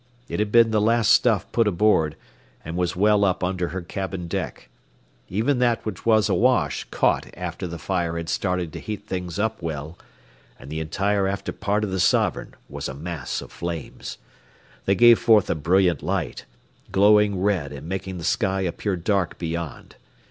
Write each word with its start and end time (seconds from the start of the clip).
It 0.27 0.39
had 0.39 0.51
been 0.51 0.71
the 0.71 0.81
last 0.81 1.09
stuff 1.11 1.45
put 1.51 1.67
aboard 1.67 2.15
and 2.65 2.75
was 2.75 2.95
well 2.95 3.23
up 3.23 3.43
under 3.43 3.67
her 3.67 3.83
cabin 3.83 4.27
deck. 4.27 4.67
Even 5.29 5.59
that 5.59 5.85
which 5.85 6.07
was 6.07 6.27
awash 6.27 6.85
caught 6.89 7.27
after 7.37 7.67
the 7.67 7.77
fire 7.77 8.17
had 8.17 8.27
started 8.27 8.73
to 8.73 8.79
heat 8.79 9.05
things 9.05 9.37
up 9.37 9.61
well, 9.61 9.99
and 10.57 10.71
the 10.71 10.79
entire 10.79 11.27
after 11.27 11.51
part 11.51 11.83
of 11.83 11.91
the 11.91 11.99
Sovereign 11.99 12.55
was 12.67 12.89
a 12.89 12.95
mass 12.95 13.41
of 13.41 13.51
flames. 13.51 14.17
They 14.85 14.95
gave 14.95 15.19
forth 15.19 15.51
a 15.51 15.53
brilliant 15.53 16.01
light, 16.01 16.45
glowing 16.91 17.39
red 17.39 17.71
and 17.71 17.87
making 17.87 18.17
the 18.17 18.23
sky 18.23 18.61
appear 18.61 18.95
dark 18.95 19.37
beyond. 19.37 19.97